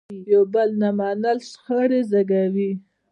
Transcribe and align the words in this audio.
یو 0.31 0.43
بل 0.53 0.69
نه 0.81 0.89
منل 0.99 1.37
شخړې 1.49 2.01
زیږوي. 2.09 2.71